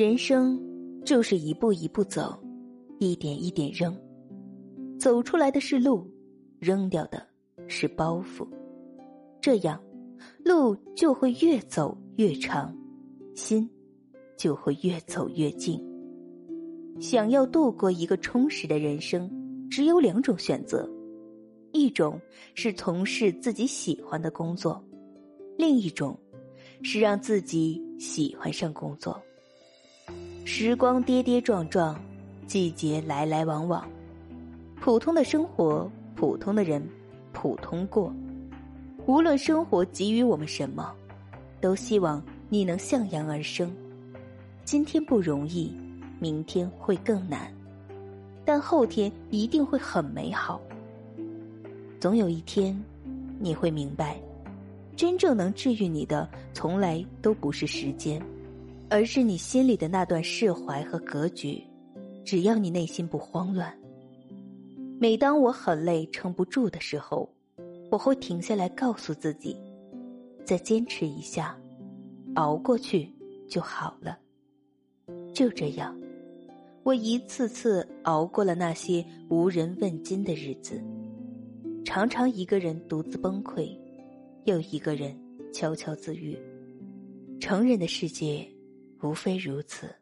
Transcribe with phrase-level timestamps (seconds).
[0.00, 0.58] 人生
[1.04, 2.34] 就是一步一步走，
[3.00, 3.94] 一点一点扔，
[4.98, 6.10] 走出来的是路，
[6.58, 7.22] 扔掉的
[7.68, 8.48] 是包袱，
[9.42, 9.78] 这样
[10.42, 12.74] 路就会越走越长，
[13.34, 13.68] 心
[14.38, 15.78] 就会越走越近。
[16.98, 19.30] 想要度过一个充实的人生，
[19.68, 20.90] 只有两种选择：
[21.72, 22.18] 一种
[22.54, 24.82] 是从事自己喜欢的工作，
[25.58, 26.18] 另一种
[26.82, 29.22] 是让自己喜欢上工作。
[30.52, 31.96] 时光跌跌撞撞，
[32.44, 33.88] 季节来来往往，
[34.80, 36.82] 普通的生活，普通的人，
[37.32, 38.12] 普通过。
[39.06, 40.92] 无论生活给予我们什么，
[41.60, 43.72] 都希望你能向阳而生。
[44.64, 45.72] 今天不容易，
[46.18, 47.48] 明天会更难，
[48.44, 50.60] 但后天一定会很美好。
[52.00, 52.76] 总有一天，
[53.38, 54.20] 你会明白，
[54.96, 58.20] 真正能治愈你的，从来都不是时间。
[58.92, 61.62] 而是你心里的那段释怀和格局，
[62.24, 63.72] 只要你内心不慌乱。
[64.98, 67.32] 每当我很累、撑不住的时候，
[67.88, 69.56] 我会停下来，告诉自己，
[70.44, 71.56] 再坚持一下，
[72.34, 73.08] 熬过去
[73.48, 74.18] 就好了。
[75.32, 75.96] 就这样，
[76.82, 80.82] 我一次次熬过了那些无人问津的日子，
[81.84, 83.70] 常常一个人独自崩溃，
[84.46, 85.16] 又一个人
[85.52, 86.36] 悄悄自愈。
[87.38, 88.44] 成人的世界。
[89.00, 89.99] 无非如此。